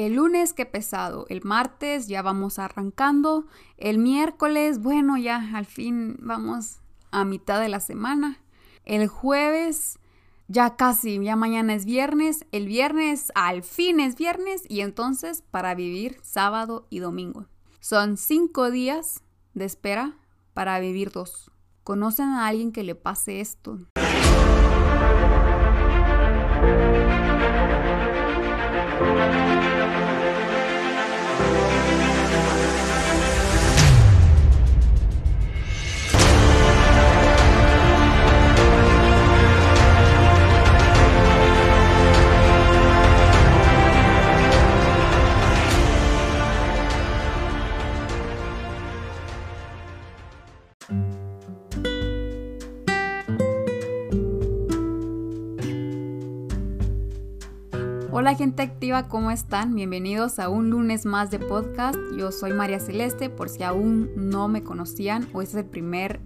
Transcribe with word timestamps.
El 0.00 0.14
lunes, 0.14 0.54
qué 0.54 0.64
pesado. 0.64 1.26
El 1.28 1.42
martes 1.44 2.08
ya 2.08 2.22
vamos 2.22 2.58
arrancando. 2.58 3.44
El 3.76 3.98
miércoles, 3.98 4.80
bueno, 4.80 5.18
ya 5.18 5.50
al 5.54 5.66
fin 5.66 6.16
vamos 6.20 6.80
a 7.10 7.26
mitad 7.26 7.60
de 7.60 7.68
la 7.68 7.80
semana. 7.80 8.40
El 8.86 9.08
jueves, 9.08 9.98
ya 10.48 10.74
casi, 10.76 11.22
ya 11.22 11.36
mañana 11.36 11.74
es 11.74 11.84
viernes. 11.84 12.46
El 12.50 12.66
viernes, 12.66 13.30
al 13.34 13.62
fin 13.62 14.00
es 14.00 14.16
viernes. 14.16 14.62
Y 14.70 14.80
entonces 14.80 15.44
para 15.50 15.74
vivir 15.74 16.18
sábado 16.22 16.86
y 16.88 17.00
domingo. 17.00 17.44
Son 17.80 18.16
cinco 18.16 18.70
días 18.70 19.22
de 19.52 19.66
espera 19.66 20.16
para 20.54 20.80
vivir 20.80 21.10
dos. 21.10 21.50
¿Conocen 21.84 22.28
a 22.28 22.46
alguien 22.46 22.72
que 22.72 22.84
le 22.84 22.94
pase 22.94 23.42
esto? 23.42 23.78
Hola 58.20 58.34
gente 58.34 58.62
activa, 58.62 59.08
¿cómo 59.08 59.30
están? 59.30 59.74
Bienvenidos 59.74 60.38
a 60.40 60.50
un 60.50 60.68
lunes 60.68 61.06
más 61.06 61.30
de 61.30 61.38
podcast. 61.38 61.96
Yo 62.14 62.32
soy 62.32 62.52
María 62.52 62.78
Celeste, 62.78 63.30
por 63.30 63.48
si 63.48 63.62
aún 63.62 64.10
no 64.14 64.46
me 64.46 64.62
conocían 64.62 65.26
o 65.32 65.40
este 65.40 65.58
es 65.58 65.64
el 65.64 65.70
primer 65.70 66.20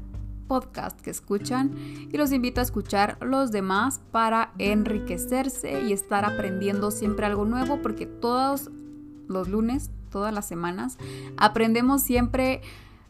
podcast 0.48 1.00
que 1.00 1.10
escuchan 1.10 1.70
y 2.10 2.16
los 2.16 2.32
invito 2.32 2.60
a 2.60 2.64
escuchar 2.64 3.16
los 3.20 3.52
demás 3.52 4.00
para 4.10 4.54
enriquecerse 4.58 5.82
y 5.82 5.92
estar 5.92 6.24
aprendiendo 6.24 6.90
siempre 6.90 7.26
algo 7.26 7.44
nuevo 7.44 7.80
porque 7.80 8.06
todos 8.06 8.72
los 9.28 9.48
lunes, 9.48 9.92
todas 10.10 10.34
las 10.34 10.48
semanas, 10.48 10.98
aprendemos 11.36 12.02
siempre 12.02 12.60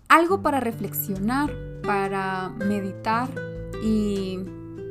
algo 0.09 0.43
para 0.43 0.61
reflexionar, 0.61 1.51
para 1.83 2.51
meditar 2.51 3.31
y 3.83 4.41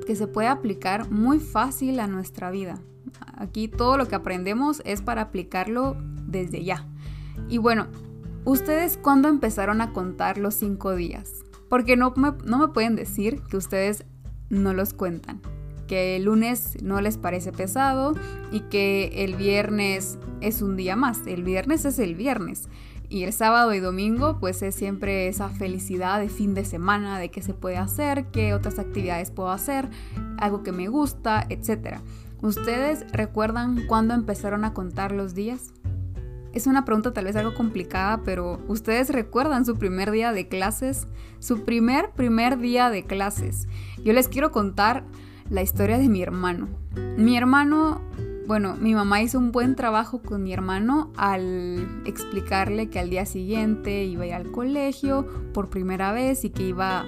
que 0.08 0.16
se 0.16 0.26
puede 0.26 0.48
aplicar 0.48 1.12
muy 1.12 1.40
fácil 1.40 2.00
a 2.00 2.08
nuestra 2.08 2.50
vida. 2.50 2.80
Aquí 3.36 3.68
todo 3.68 3.98
lo 3.98 4.08
que 4.08 4.16
aprendemos 4.16 4.82
es 4.86 5.02
para 5.02 5.22
aplicarlo 5.22 5.98
desde 6.26 6.64
ya. 6.64 6.88
Y 7.50 7.58
bueno, 7.58 7.88
¿ustedes 8.46 8.98
cuándo 8.98 9.28
empezaron 9.30 9.82
a 9.82 9.92
contar 9.94 10.38
los 10.38 10.56
cinco 10.56 10.96
días? 10.96 11.44
Porque 11.70 11.96
no 11.96 12.14
me, 12.16 12.34
no 12.46 12.60
me 12.60 12.68
pueden 12.70 12.96
decir 12.96 13.42
que 13.50 13.58
ustedes 13.58 14.06
no 14.50 14.74
los 14.74 14.94
cuentan. 14.94 15.42
Que 15.88 16.16
el 16.16 16.24
lunes 16.24 16.78
no 16.82 17.02
les 17.02 17.18
parece 17.18 17.52
pesado 17.52 18.14
y 18.52 18.62
que 18.62 19.24
el 19.24 19.36
viernes 19.36 20.18
es 20.42 20.62
un 20.62 20.76
día 20.78 20.96
más. 20.96 21.26
El 21.28 21.44
viernes 21.44 21.86
es 21.86 22.00
el 22.00 22.16
viernes. 22.16 22.70
Y 23.10 23.26
el 23.26 23.34
sábado 23.34 23.74
y 23.76 23.80
domingo 23.80 24.40
pues 24.40 24.64
es 24.64 24.74
siempre 24.74 25.28
esa 25.28 25.50
felicidad 25.50 26.20
de 26.20 26.30
fin 26.30 26.56
de 26.56 26.66
semana, 26.66 27.20
de 27.20 27.30
qué 27.30 27.44
se 27.44 27.54
puede 27.54 27.78
hacer, 27.78 28.26
qué 28.32 28.56
otras 28.56 28.80
actividades 28.80 29.30
puedo 29.30 29.52
hacer, 29.52 29.88
algo 30.40 30.64
que 30.64 30.72
me 30.72 30.88
gusta, 30.88 31.46
etc. 31.50 32.00
¿Ustedes 32.44 33.06
recuerdan 33.14 33.88
cuándo 33.88 34.14
empezaron 34.14 34.66
a 34.66 34.74
contar 34.74 35.14
los 35.14 35.34
días? 35.34 35.72
Es 36.52 36.68
una 36.68 36.84
pregunta 36.84 37.14
tal 37.14 37.24
vez 37.24 37.38
algo 37.38 37.54
complicada, 37.54 38.22
pero 38.26 38.60
¿ustedes 38.68 39.12
recuerdan 39.12 39.66
su 39.66 39.78
primer 39.78 40.12
día 40.12 40.34
de 40.34 40.50
clases? 40.50 41.08
Su 41.40 41.64
primer, 41.64 42.12
primer 42.12 42.58
día 42.58 42.90
de 42.90 43.06
clases. 43.06 43.70
Yo 44.04 44.12
les 44.12 44.28
quiero 44.28 44.52
contar 44.52 45.06
la 45.50 45.62
historia 45.62 45.98
de 45.98 46.10
mi 46.10 46.22
hermano. 46.22 46.68
Mi 47.16 47.38
hermano, 47.38 48.02
bueno, 48.46 48.76
mi 48.76 48.94
mamá 48.94 49.22
hizo 49.22 49.40
un 49.40 49.54
buen 49.54 49.78
trabajo 49.78 50.22
con 50.22 50.44
mi 50.44 50.52
hermano 50.52 51.14
al 51.16 52.04
explicarle 52.04 52.90
que 52.90 53.00
al 53.00 53.10
día 53.10 53.26
siguiente 53.26 54.04
iba 54.04 54.26
a 54.26 54.28
ir 54.28 54.34
al 54.34 54.52
colegio 54.52 55.26
por 55.54 55.70
primera 55.70 56.12
vez 56.12 56.44
y 56.44 56.50
que 56.50 56.64
iba 56.64 57.06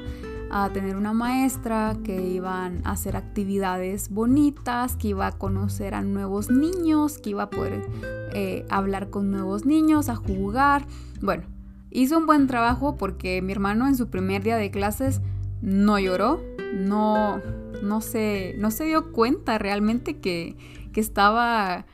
a 0.58 0.70
tener 0.70 0.96
una 0.96 1.12
maestra, 1.12 1.98
que 2.06 2.30
iban 2.30 2.80
a 2.86 2.92
hacer 2.92 3.18
actividades 3.18 4.08
bonitas, 4.10 4.96
que 4.96 5.10
iba 5.10 5.28
a 5.28 5.34
conocer 5.34 5.94
a 5.94 6.02
nuevos 6.02 6.50
niños, 6.50 7.18
que 7.18 7.32
iba 7.32 7.44
a 7.44 7.50
poder 7.50 7.86
eh, 8.34 8.66
hablar 8.70 9.10
con 9.10 9.32
nuevos 9.32 9.66
niños, 9.66 10.08
a 10.08 10.16
jugar. 10.16 10.88
Bueno, 11.22 11.44
hizo 11.92 12.18
un 12.18 12.26
buen 12.26 12.48
trabajo 12.48 12.96
porque 12.96 13.42
mi 13.42 13.52
hermano 13.52 13.86
en 13.86 13.98
su 13.98 14.10
primer 14.10 14.44
día 14.44 14.56
de 14.56 14.72
clases 14.72 15.20
no 15.62 16.00
lloró, 16.00 16.42
no, 16.74 17.42
no, 17.84 18.00
se, 18.00 18.56
no 18.58 18.72
se 18.72 18.86
dio 18.86 19.12
cuenta 19.12 19.58
realmente 19.58 20.22
que, 20.22 20.56
que 20.94 21.02
estaba, 21.02 21.86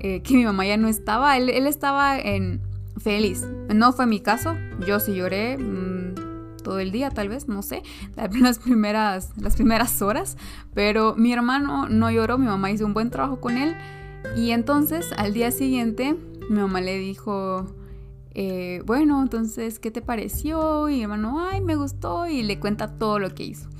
eh, 0.00 0.22
que 0.22 0.34
mi 0.34 0.44
mamá 0.44 0.66
ya 0.66 0.76
no 0.76 0.88
estaba, 0.88 1.36
él, 1.36 1.50
estaba 1.68 2.18
en 2.18 2.62
feliz. 2.96 3.46
No 3.72 3.92
fue 3.92 4.06
mi 4.06 4.18
caso, 4.18 4.56
yo 4.84 4.98
sí 4.98 5.14
lloré. 5.14 5.56
Mm, 5.56 5.98
todo 6.68 6.80
el 6.80 6.92
día, 6.92 7.08
tal 7.08 7.30
vez, 7.30 7.48
no 7.48 7.62
sé, 7.62 7.82
las 8.14 8.58
primeras, 8.58 9.32
las 9.38 9.56
primeras 9.56 10.02
horas, 10.02 10.36
pero 10.74 11.14
mi 11.16 11.32
hermano 11.32 11.88
no 11.88 12.10
lloró, 12.10 12.36
mi 12.36 12.44
mamá 12.44 12.70
hizo 12.70 12.84
un 12.84 12.92
buen 12.92 13.08
trabajo 13.08 13.40
con 13.40 13.56
él 13.56 13.74
y 14.36 14.50
entonces 14.50 15.06
al 15.16 15.32
día 15.32 15.50
siguiente 15.50 16.14
mi 16.50 16.60
mamá 16.60 16.82
le 16.82 16.98
dijo, 16.98 17.64
eh, 18.32 18.82
bueno, 18.84 19.22
entonces, 19.22 19.78
¿qué 19.78 19.90
te 19.90 20.02
pareció? 20.02 20.90
Y 20.90 20.96
mi 20.96 21.02
hermano, 21.04 21.40
ay, 21.40 21.62
me 21.62 21.74
gustó 21.74 22.26
y 22.26 22.42
le 22.42 22.60
cuenta 22.60 22.98
todo 22.98 23.18
lo 23.18 23.34
que 23.34 23.44
hizo. 23.44 23.70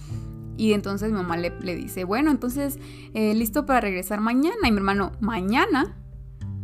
Y 0.56 0.72
entonces 0.72 1.12
mi 1.12 1.18
mamá 1.18 1.36
le, 1.36 1.52
le 1.60 1.76
dice, 1.76 2.04
bueno, 2.04 2.30
entonces, 2.30 2.78
eh, 3.12 3.34
listo 3.34 3.66
para 3.66 3.82
regresar 3.82 4.22
mañana. 4.22 4.66
Y 4.66 4.72
mi 4.72 4.78
hermano, 4.78 5.12
mañana, 5.20 5.94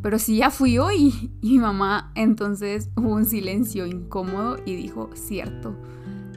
pero 0.05 0.19
si 0.19 0.37
ya 0.37 0.51
fui 0.51 0.77
hoy. 0.77 1.31
Y 1.41 1.53
mi 1.53 1.59
mamá 1.59 2.13
entonces 2.15 2.91
hubo 2.95 3.15
un 3.15 3.25
silencio 3.25 3.87
incómodo 3.87 4.59
y 4.67 4.75
dijo, 4.77 5.09
cierto, 5.15 5.75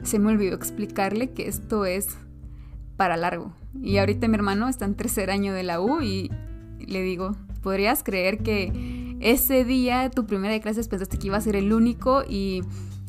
se 0.08 0.18
me 0.18 0.32
olvidó 0.32 0.54
explicarle 0.54 1.30
que 1.30 1.46
esto 1.46 1.84
es 1.84 2.16
para 2.96 3.16
largo. 3.16 3.52
Y 3.80 3.98
ahorita 3.98 4.26
mi 4.26 4.34
hermano 4.34 4.68
está 4.68 4.84
en 4.86 4.94
tercer 4.94 5.30
año 5.30 5.52
de 5.52 5.62
la 5.62 5.80
U 5.80 6.00
y 6.00 6.30
le 6.80 7.02
digo, 7.02 7.36
¿podrías 7.62 8.02
creer 8.02 8.38
que 8.42 9.16
ese 9.20 9.64
día, 9.64 10.10
tu 10.10 10.26
primera 10.26 10.52
de 10.54 10.60
clases, 10.60 10.88
pensaste 10.88 11.18
que 11.18 11.26
iba 11.28 11.36
a 11.36 11.40
ser 11.40 11.56
el 11.56 11.72
único 11.72 12.22
y 12.28 12.62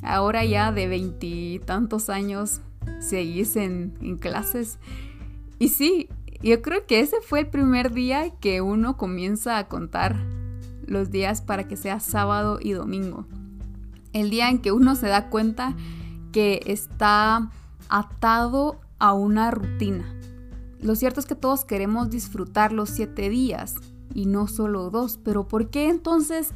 ahora 0.03 0.43
ya 0.43 0.71
de 0.71 0.87
veintitantos 0.87 2.09
años 2.09 2.61
seguís 2.99 3.55
en, 3.55 3.93
en 4.01 4.17
clases? 4.17 4.77
Y 5.57 5.69
sí, 5.69 6.09
yo 6.41 6.61
creo 6.61 6.85
que 6.85 6.99
ese 6.99 7.17
fue 7.21 7.39
el 7.39 7.47
primer 7.47 7.93
día 7.93 8.31
que 8.39 8.61
uno 8.61 8.97
comienza 8.97 9.57
a 9.57 9.67
contar 9.67 10.17
los 10.85 11.11
días 11.11 11.41
para 11.41 11.67
que 11.67 11.77
sea 11.77 11.99
sábado 11.99 12.59
y 12.61 12.71
domingo. 12.71 13.25
El 14.11 14.29
día 14.29 14.49
en 14.49 14.59
que 14.59 14.71
uno 14.71 14.95
se 14.95 15.07
da 15.07 15.29
cuenta 15.29 15.75
que 16.31 16.61
está 16.65 17.51
atado 17.89 18.79
a 18.99 19.13
una 19.13 19.51
rutina. 19.51 20.05
Lo 20.81 20.95
cierto 20.95 21.19
es 21.19 21.25
que 21.25 21.35
todos 21.35 21.65
queremos 21.65 22.09
disfrutar 22.09 22.71
los 22.71 22.89
siete 22.89 23.29
días 23.29 23.75
y 24.13 24.25
no 24.25 24.47
solo 24.47 24.89
dos, 24.89 25.19
pero 25.23 25.47
¿por 25.47 25.69
qué 25.69 25.89
entonces 25.89 26.51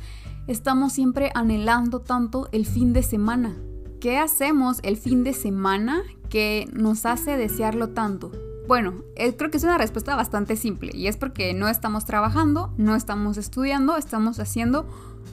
estamos 0.48 0.94
siempre 0.94 1.32
anhelando 1.36 2.00
tanto 2.00 2.48
el 2.52 2.66
fin 2.66 2.94
de 2.94 3.04
semana? 3.04 3.56
¿Qué 4.00 4.18
hacemos 4.18 4.80
el 4.84 4.98
fin 4.98 5.24
de 5.24 5.34
semana 5.34 6.04
que 6.30 6.70
nos 6.74 7.06
hace 7.06 7.38
desearlo 7.38 7.90
tanto? 7.90 8.32
Bueno, 8.68 9.04
eh, 9.16 9.36
creo 9.36 9.52
que 9.52 9.58
es 9.58 9.64
una 9.64 9.78
respuesta 9.78 10.16
bastante 10.16 10.56
simple 10.56 10.92
y 10.94 11.08
es 11.08 11.18
porque 11.18 11.54
no 11.54 11.68
estamos 11.68 12.06
trabajando, 12.06 12.74
no 12.78 12.96
estamos 12.96 13.38
estudiando, 13.38 13.98
estamos 13.98 14.40
haciendo 14.40 14.88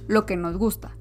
lo 0.09 0.27
que 0.27 0.37
nos 0.37 0.57
gusta. 0.57 0.97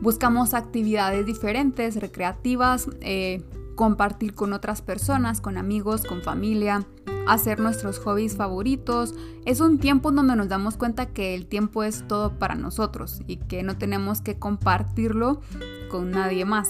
Buscamos 0.00 0.54
actividades 0.54 1.26
diferentes, 1.26 1.96
recreativas, 1.96 2.88
eh, 3.00 3.44
compartir 3.74 4.34
con 4.34 4.52
otras 4.52 4.80
personas, 4.80 5.40
con 5.40 5.58
amigos, 5.58 6.04
con 6.04 6.22
familia, 6.22 6.86
hacer 7.26 7.60
nuestros 7.60 7.98
hobbies 7.98 8.36
favoritos. 8.36 9.14
Es 9.44 9.60
un 9.60 9.78
tiempo 9.78 10.10
donde 10.10 10.36
nos 10.36 10.48
damos 10.48 10.76
cuenta 10.76 11.06
que 11.06 11.34
el 11.34 11.46
tiempo 11.46 11.84
es 11.84 12.06
todo 12.08 12.38
para 12.38 12.54
nosotros 12.54 13.20
y 13.26 13.36
que 13.36 13.62
no 13.62 13.76
tenemos 13.76 14.22
que 14.22 14.38
compartirlo 14.38 15.42
con 15.90 16.10
nadie 16.10 16.44
más. 16.44 16.68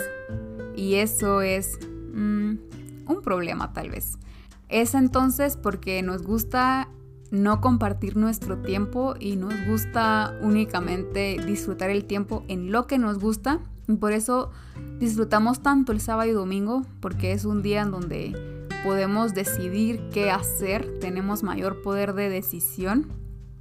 Y 0.74 0.94
eso 0.96 1.40
es 1.40 1.78
mm, 2.12 2.54
un 3.06 3.22
problema 3.22 3.72
tal 3.72 3.90
vez. 3.90 4.18
Es 4.68 4.94
entonces 4.94 5.56
porque 5.56 6.02
nos 6.02 6.22
gusta 6.22 6.88
no 7.30 7.60
compartir 7.60 8.16
nuestro 8.16 8.58
tiempo 8.58 9.14
y 9.18 9.36
nos 9.36 9.54
gusta 9.66 10.36
únicamente 10.42 11.36
disfrutar 11.46 11.90
el 11.90 12.04
tiempo 12.04 12.44
en 12.48 12.72
lo 12.72 12.86
que 12.86 12.98
nos 12.98 13.18
gusta. 13.18 13.60
Y 13.88 13.96
por 13.96 14.12
eso 14.12 14.50
disfrutamos 14.98 15.62
tanto 15.62 15.92
el 15.92 16.00
sábado 16.00 16.28
y 16.28 16.32
domingo, 16.32 16.84
porque 17.00 17.32
es 17.32 17.44
un 17.44 17.62
día 17.62 17.82
en 17.82 17.90
donde 17.90 18.66
podemos 18.84 19.34
decidir 19.34 20.00
qué 20.12 20.30
hacer, 20.30 20.98
tenemos 21.00 21.42
mayor 21.42 21.82
poder 21.82 22.14
de 22.14 22.28
decisión. 22.28 23.08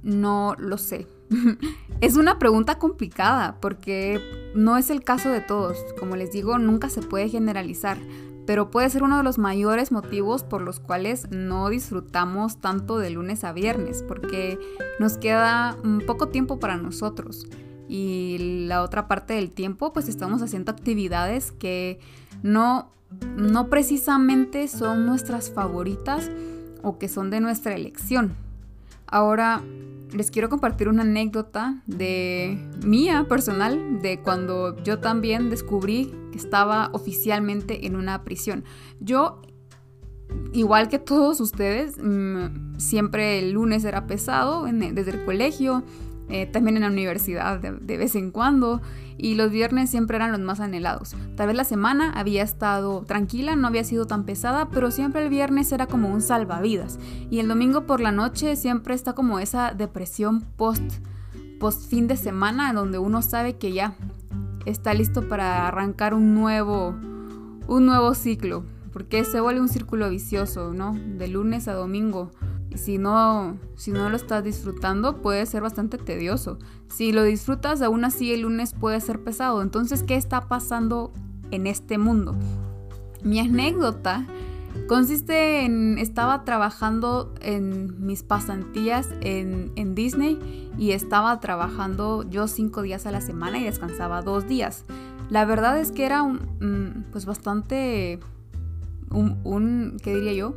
No 0.02 0.54
lo 0.58 0.78
sé, 0.78 1.06
es 2.00 2.16
una 2.16 2.38
pregunta 2.38 2.78
complicada 2.78 3.56
porque 3.60 4.20
no 4.54 4.76
es 4.76 4.90
el 4.90 5.02
caso 5.04 5.30
de 5.30 5.40
todos. 5.40 5.76
Como 5.98 6.16
les 6.16 6.32
digo, 6.32 6.58
nunca 6.58 6.88
se 6.88 7.02
puede 7.02 7.28
generalizar, 7.28 7.98
pero 8.50 8.68
puede 8.68 8.90
ser 8.90 9.04
uno 9.04 9.16
de 9.16 9.22
los 9.22 9.38
mayores 9.38 9.92
motivos 9.92 10.42
por 10.42 10.60
los 10.60 10.80
cuales 10.80 11.30
no 11.30 11.68
disfrutamos 11.68 12.56
tanto 12.56 12.98
de 12.98 13.10
lunes 13.10 13.44
a 13.44 13.52
viernes, 13.52 14.02
porque 14.02 14.58
nos 14.98 15.18
queda 15.18 15.76
poco 16.04 16.30
tiempo 16.30 16.58
para 16.58 16.76
nosotros. 16.76 17.46
Y 17.88 18.64
la 18.66 18.82
otra 18.82 19.06
parte 19.06 19.34
del 19.34 19.52
tiempo, 19.52 19.92
pues 19.92 20.08
estamos 20.08 20.42
haciendo 20.42 20.72
actividades 20.72 21.52
que 21.52 22.00
no, 22.42 22.90
no 23.36 23.68
precisamente 23.68 24.66
son 24.66 25.06
nuestras 25.06 25.52
favoritas 25.52 26.28
o 26.82 26.98
que 26.98 27.08
son 27.08 27.30
de 27.30 27.38
nuestra 27.38 27.76
elección. 27.76 28.34
Ahora, 29.06 29.62
les 30.12 30.30
quiero 30.30 30.48
compartir 30.48 30.88
una 30.88 31.02
anécdota 31.02 31.82
de 31.86 32.58
mía 32.84 33.26
personal, 33.28 34.00
de 34.02 34.20
cuando 34.20 34.76
yo 34.82 34.98
también 34.98 35.50
descubrí 35.50 36.12
que 36.32 36.38
estaba 36.38 36.90
oficialmente 36.92 37.86
en 37.86 37.96
una 37.96 38.24
prisión. 38.24 38.64
Yo, 39.00 39.40
igual 40.52 40.88
que 40.88 40.98
todos 40.98 41.40
ustedes, 41.40 41.96
mm, 42.02 42.78
siempre 42.78 43.38
el 43.38 43.52
lunes 43.52 43.84
era 43.84 44.06
pesado 44.06 44.64
desde 44.64 45.10
el 45.10 45.24
colegio, 45.24 45.84
eh, 46.30 46.46
también 46.46 46.76
en 46.76 46.82
la 46.82 46.88
universidad 46.88 47.58
de, 47.58 47.96
vez 47.96 48.14
en 48.14 48.30
cuando, 48.30 48.80
y 49.18 49.34
los 49.34 49.50
viernes 49.50 49.90
siempre 49.90 50.16
eran 50.16 50.30
los 50.30 50.40
más 50.40 50.60
anhelados. 50.60 51.16
Tal 51.36 51.48
vez 51.48 51.56
la 51.56 51.64
semana 51.64 52.12
había 52.12 52.42
estado 52.42 53.02
tranquila, 53.02 53.56
no 53.56 53.66
había 53.66 53.84
sido 53.84 54.06
tan 54.06 54.24
pesada, 54.24 54.68
pero 54.70 54.90
siempre 54.90 55.24
el 55.24 55.28
viernes 55.28 55.72
era 55.72 55.86
como 55.86 56.08
un 56.08 56.22
salvavidas. 56.22 56.98
Y 57.30 57.40
el 57.40 57.48
domingo 57.48 57.84
por 57.84 58.00
la 58.00 58.12
noche 58.12 58.54
siempre 58.54 58.94
está 58.94 59.12
como 59.12 59.40
esa 59.40 59.72
depresión 59.72 60.42
post, 60.56 60.82
post 61.58 61.90
fin 61.90 62.06
de 62.06 62.16
semana, 62.16 62.72
donde 62.72 62.98
uno 62.98 63.22
sabe 63.22 63.56
que 63.56 63.72
ya 63.72 63.94
está 64.66 64.94
listo 64.94 65.28
para 65.28 65.66
arrancar 65.66 66.14
un 66.14 66.34
nuevo, 66.34 66.94
un 67.66 67.86
nuevo 67.86 68.14
ciclo, 68.14 68.64
porque 68.92 69.24
se 69.24 69.40
vuelve 69.40 69.60
un 69.60 69.68
círculo 69.68 70.08
vicioso, 70.08 70.72
¿no? 70.72 70.94
De 70.94 71.26
lunes 71.26 71.66
a 71.66 71.74
domingo 71.74 72.30
si 72.74 72.98
no, 72.98 73.58
si 73.76 73.90
no 73.90 74.08
lo 74.08 74.16
estás 74.16 74.44
disfrutando, 74.44 75.22
puede 75.22 75.44
ser 75.46 75.62
bastante 75.62 75.98
tedioso. 75.98 76.58
Si 76.88 77.12
lo 77.12 77.24
disfrutas, 77.24 77.82
aún 77.82 78.04
así 78.04 78.32
el 78.32 78.42
lunes 78.42 78.74
puede 78.74 79.00
ser 79.00 79.22
pesado. 79.22 79.62
Entonces, 79.62 80.02
¿qué 80.02 80.16
está 80.16 80.48
pasando 80.48 81.12
en 81.50 81.66
este 81.66 81.98
mundo? 81.98 82.36
Mi 83.22 83.38
anécdota 83.40 84.26
consiste 84.86 85.64
en, 85.64 85.98
estaba 85.98 86.44
trabajando 86.44 87.34
en 87.40 88.06
mis 88.06 88.22
pasantías 88.22 89.08
en, 89.20 89.72
en 89.76 89.94
Disney 89.94 90.70
y 90.78 90.92
estaba 90.92 91.40
trabajando 91.40 92.28
yo 92.28 92.48
cinco 92.48 92.82
días 92.82 93.06
a 93.06 93.10
la 93.10 93.20
semana 93.20 93.58
y 93.58 93.64
descansaba 93.64 94.22
dos 94.22 94.46
días. 94.46 94.84
La 95.28 95.44
verdad 95.44 95.78
es 95.78 95.92
que 95.92 96.06
era 96.06 96.22
un, 96.22 96.36
mm, 96.60 97.10
pues 97.12 97.26
bastante, 97.26 98.18
un, 99.10 99.40
un 99.44 99.96
¿qué 100.02 100.14
diría 100.14 100.32
yo? 100.32 100.54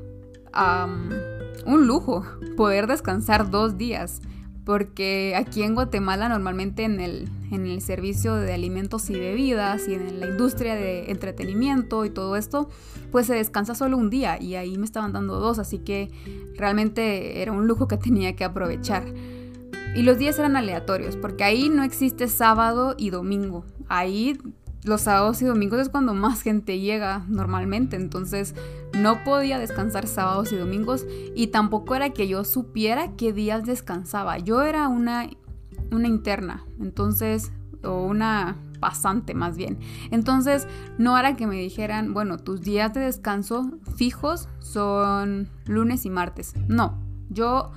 Un 1.65 1.87
lujo 1.87 2.25
poder 2.57 2.87
descansar 2.87 3.49
dos 3.49 3.77
días, 3.77 4.21
porque 4.65 5.33
aquí 5.35 5.63
en 5.63 5.75
Guatemala 5.75 6.29
normalmente 6.29 6.83
en 6.83 6.99
el, 6.99 7.29
en 7.51 7.65
el 7.65 7.81
servicio 7.81 8.35
de 8.35 8.53
alimentos 8.53 9.09
y 9.09 9.13
bebidas 9.13 9.87
y 9.87 9.95
en 9.95 10.19
la 10.19 10.27
industria 10.27 10.75
de 10.75 11.11
entretenimiento 11.11 12.05
y 12.05 12.09
todo 12.09 12.35
esto, 12.35 12.69
pues 13.11 13.27
se 13.27 13.35
descansa 13.35 13.75
solo 13.75 13.97
un 13.97 14.09
día 14.09 14.41
y 14.41 14.55
ahí 14.55 14.77
me 14.77 14.85
estaban 14.85 15.11
dando 15.13 15.39
dos, 15.39 15.59
así 15.59 15.79
que 15.79 16.09
realmente 16.55 17.41
era 17.41 17.51
un 17.51 17.67
lujo 17.67 17.87
que 17.87 17.97
tenía 17.97 18.35
que 18.35 18.43
aprovechar. 18.43 19.03
Y 19.95 20.01
los 20.01 20.17
días 20.17 20.39
eran 20.39 20.55
aleatorios, 20.55 21.17
porque 21.17 21.43
ahí 21.43 21.69
no 21.69 21.83
existe 21.83 22.27
sábado 22.27 22.95
y 22.97 23.11
domingo. 23.11 23.63
Ahí 23.89 24.39
los 24.85 25.01
sábados 25.01 25.41
y 25.41 25.45
domingos 25.45 25.79
es 25.79 25.89
cuando 25.89 26.13
más 26.13 26.41
gente 26.41 26.79
llega 26.79 27.25
normalmente, 27.27 27.95
entonces 27.95 28.53
no 28.97 29.23
podía 29.23 29.59
descansar 29.59 30.07
sábados 30.07 30.51
y 30.51 30.57
domingos 30.57 31.05
y 31.35 31.47
tampoco 31.47 31.95
era 31.95 32.11
que 32.11 32.27
yo 32.27 32.43
supiera 32.43 33.15
qué 33.15 33.33
días 33.33 33.65
descansaba. 33.65 34.37
Yo 34.37 34.61
era 34.61 34.87
una, 34.87 35.29
una 35.91 36.07
interna, 36.07 36.65
entonces, 36.79 37.51
o 37.83 38.03
una 38.03 38.57
pasante 38.79 39.33
más 39.33 39.55
bien. 39.55 39.79
Entonces, 40.11 40.67
no 40.97 41.17
era 41.17 41.35
que 41.37 41.47
me 41.47 41.55
dijeran, 41.55 42.13
bueno, 42.13 42.37
tus 42.37 42.61
días 42.61 42.93
de 42.93 43.01
descanso 43.01 43.71
fijos 43.95 44.49
son 44.59 45.47
lunes 45.65 46.05
y 46.05 46.09
martes. 46.09 46.53
No, 46.67 46.97
yo 47.29 47.71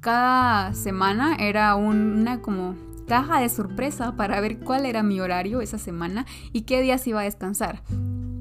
cada 0.00 0.74
semana 0.74 1.36
era 1.36 1.74
una 1.76 2.40
como 2.40 2.74
caja 3.08 3.40
de 3.40 3.48
sorpresa 3.48 4.14
para 4.14 4.40
ver 4.40 4.58
cuál 4.58 4.86
era 4.86 5.02
mi 5.02 5.20
horario 5.20 5.60
esa 5.60 5.78
semana 5.78 6.26
y 6.52 6.62
qué 6.62 6.82
días 6.82 7.06
iba 7.06 7.20
a 7.20 7.24
descansar. 7.24 7.82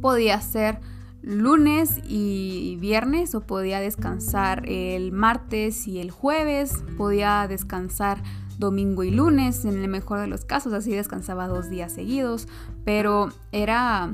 Podía 0.02 0.40
ser 0.42 0.80
lunes 1.22 2.00
y 2.08 2.78
viernes 2.80 3.34
o 3.34 3.42
podía 3.42 3.80
descansar 3.80 4.64
el 4.68 5.12
martes 5.12 5.88
y 5.88 6.00
el 6.00 6.12
jueves, 6.12 6.84
podía 6.98 7.48
descansar 7.48 8.22
domingo 8.60 9.04
y 9.04 9.12
lunes 9.12 9.66
en 9.66 9.82
el 9.82 9.88
mejor 9.88 10.20
de 10.20 10.28
los 10.28 10.46
casos, 10.46 10.74
así 10.74 10.92
descansaba 10.92 11.48
dos 11.48 11.70
días 11.70 11.92
seguidos, 11.92 12.48
pero 12.84 13.30
era, 13.52 14.14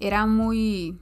era 0.00 0.26
muy 0.26 0.98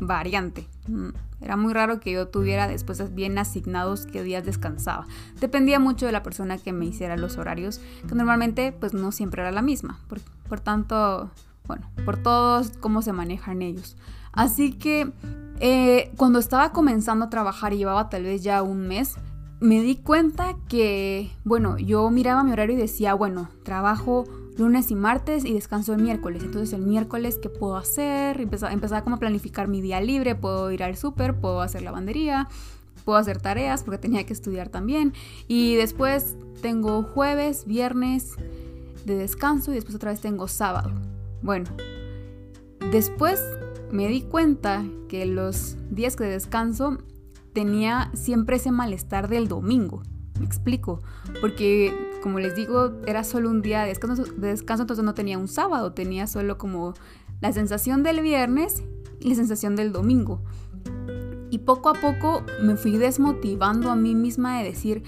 variante. 0.00 0.68
Mm, 0.88 1.10
era 1.40 1.56
muy 1.56 1.72
raro 1.72 2.00
que 2.00 2.12
yo 2.12 2.28
tuviera 2.28 2.68
después 2.68 3.14
bien 3.14 3.38
asignados 3.38 4.06
qué 4.06 4.22
días 4.22 4.44
descansaba. 4.44 5.06
Dependía 5.40 5.78
mucho 5.78 6.06
de 6.06 6.12
la 6.12 6.22
persona 6.22 6.58
que 6.58 6.72
me 6.72 6.86
hiciera 6.86 7.16
los 7.16 7.36
horarios, 7.36 7.80
que 8.08 8.14
normalmente 8.14 8.72
pues 8.72 8.94
no 8.94 9.12
siempre 9.12 9.42
era 9.42 9.52
la 9.52 9.62
misma. 9.62 10.00
Por, 10.48 10.60
tanto, 10.60 11.30
bueno, 11.66 11.90
por 12.04 12.16
todos 12.16 12.72
cómo 12.80 13.02
se 13.02 13.12
manejan 13.12 13.62
ellos. 13.62 13.96
Así 14.32 14.72
que 14.72 15.12
eh, 15.60 16.12
cuando 16.16 16.38
estaba 16.38 16.72
comenzando 16.72 17.26
a 17.26 17.30
trabajar 17.30 17.72
y 17.72 17.78
llevaba 17.78 18.08
tal 18.08 18.24
vez 18.24 18.42
ya 18.42 18.62
un 18.62 18.88
mes, 18.88 19.16
me 19.60 19.80
di 19.80 19.96
cuenta 19.96 20.56
que, 20.68 21.30
bueno, 21.44 21.78
yo 21.78 22.10
miraba 22.10 22.42
mi 22.42 22.52
horario 22.52 22.76
y 22.76 22.80
decía, 22.80 23.14
bueno, 23.14 23.48
trabajo 23.62 24.24
lunes 24.56 24.90
y 24.90 24.94
martes 24.94 25.44
y 25.44 25.52
descanso 25.52 25.94
el 25.94 26.02
miércoles. 26.02 26.42
Entonces 26.42 26.72
el 26.72 26.82
miércoles, 26.82 27.38
¿qué 27.40 27.48
puedo 27.48 27.76
hacer? 27.76 28.40
Empezaba, 28.40 28.72
empezaba 28.72 29.02
como 29.02 29.16
a 29.16 29.18
planificar 29.18 29.68
mi 29.68 29.80
día 29.80 30.00
libre, 30.00 30.34
puedo 30.34 30.70
ir 30.70 30.82
al 30.82 30.96
súper, 30.96 31.38
puedo 31.38 31.60
hacer 31.60 31.82
lavandería, 31.82 32.48
puedo 33.04 33.18
hacer 33.18 33.40
tareas 33.40 33.82
porque 33.82 33.98
tenía 33.98 34.24
que 34.24 34.32
estudiar 34.32 34.68
también. 34.68 35.12
Y 35.48 35.74
después 35.76 36.36
tengo 36.62 37.02
jueves, 37.02 37.64
viernes 37.66 38.32
de 39.04 39.16
descanso 39.16 39.72
y 39.72 39.74
después 39.74 39.94
otra 39.94 40.10
vez 40.10 40.20
tengo 40.20 40.48
sábado. 40.48 40.92
Bueno, 41.42 41.70
después 42.90 43.42
me 43.90 44.08
di 44.08 44.22
cuenta 44.22 44.84
que 45.08 45.26
los 45.26 45.76
días 45.90 46.16
que 46.16 46.24
descanso 46.24 46.98
tenía 47.52 48.10
siempre 48.14 48.56
ese 48.56 48.70
malestar 48.70 49.28
del 49.28 49.46
domingo. 49.48 50.02
Me 50.38 50.46
explico, 50.46 51.00
porque 51.40 52.03
como 52.24 52.38
les 52.38 52.56
digo, 52.56 52.94
era 53.06 53.22
solo 53.22 53.50
un 53.50 53.60
día 53.60 53.82
de 53.82 53.88
descanso, 53.88 54.24
de 54.24 54.48
descanso, 54.48 54.84
entonces 54.84 55.04
no 55.04 55.12
tenía 55.12 55.36
un 55.36 55.46
sábado, 55.46 55.92
tenía 55.92 56.26
solo 56.26 56.56
como 56.56 56.94
la 57.42 57.52
sensación 57.52 58.02
del 58.02 58.22
viernes 58.22 58.82
y 59.20 59.28
la 59.28 59.34
sensación 59.34 59.76
del 59.76 59.92
domingo. 59.92 60.40
Y 61.50 61.58
poco 61.58 61.90
a 61.90 61.92
poco 61.92 62.42
me 62.62 62.76
fui 62.76 62.96
desmotivando 62.96 63.90
a 63.90 63.94
mí 63.94 64.14
misma 64.14 64.56
de 64.56 64.64
decir, 64.64 65.02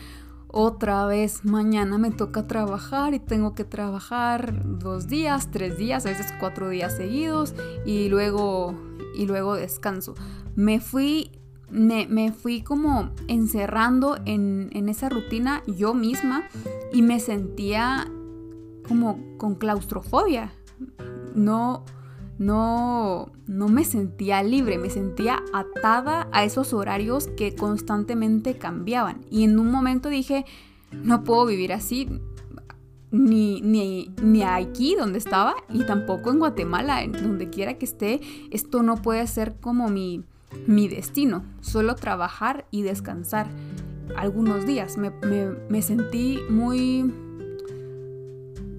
otra 0.48 1.06
vez 1.06 1.42
mañana 1.42 1.96
me 1.96 2.10
toca 2.10 2.46
trabajar 2.46 3.14
y 3.14 3.18
tengo 3.18 3.54
que 3.54 3.64
trabajar 3.64 4.78
dos 4.78 5.06
días, 5.08 5.50
tres 5.50 5.78
días, 5.78 6.04
a 6.04 6.10
veces 6.10 6.34
cuatro 6.38 6.68
días 6.68 6.98
seguidos 6.98 7.54
y 7.86 8.10
luego, 8.10 8.74
y 9.16 9.24
luego 9.24 9.54
descanso. 9.54 10.14
Me 10.54 10.80
fui, 10.80 11.30
me, 11.70 12.32
fui 12.32 12.62
como 12.62 13.10
encerrando 13.28 14.18
en, 14.24 14.70
en 14.72 14.88
esa 14.88 15.08
rutina 15.08 15.62
yo 15.66 15.94
misma 15.94 16.48
y 16.92 17.02
me 17.02 17.20
sentía 17.20 18.08
como 18.88 19.18
con 19.36 19.56
claustrofobia. 19.56 20.52
No, 21.34 21.84
no, 22.38 23.30
no 23.46 23.68
me 23.68 23.84
sentía 23.84 24.42
libre, 24.42 24.78
me 24.78 24.90
sentía 24.90 25.42
atada 25.52 26.28
a 26.32 26.44
esos 26.44 26.72
horarios 26.72 27.28
que 27.36 27.54
constantemente 27.54 28.56
cambiaban. 28.56 29.24
Y 29.30 29.44
en 29.44 29.58
un 29.58 29.70
momento 29.70 30.08
dije, 30.08 30.44
no 30.92 31.24
puedo 31.24 31.46
vivir 31.46 31.72
así, 31.72 32.08
ni, 33.10 33.60
ni, 33.60 34.14
ni 34.22 34.42
aquí 34.42 34.94
donde 34.96 35.18
estaba, 35.18 35.54
y 35.70 35.84
tampoco 35.84 36.30
en 36.30 36.38
Guatemala, 36.38 37.06
donde 37.06 37.50
quiera 37.50 37.74
que 37.74 37.84
esté, 37.84 38.20
esto 38.50 38.82
no 38.82 38.96
puede 38.96 39.26
ser 39.26 39.56
como 39.60 39.88
mi, 39.88 40.24
mi 40.66 40.88
destino, 40.88 41.44
solo 41.60 41.94
trabajar 41.94 42.66
y 42.70 42.82
descansar 42.82 43.48
algunos 44.16 44.66
días. 44.66 44.96
Me, 44.96 45.10
me, 45.68 45.82
sentí 45.82 46.40
muy... 46.48 47.12